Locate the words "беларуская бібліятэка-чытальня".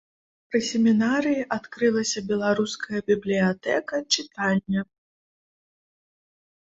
2.31-4.87